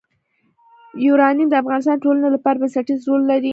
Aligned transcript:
یورانیم 1.05 1.47
د 1.49 1.55
افغانستان 1.61 1.95
د 1.97 2.01
ټولنې 2.05 2.29
لپاره 2.35 2.59
بنسټيز 2.61 2.99
رول 3.07 3.21
لري. 3.31 3.49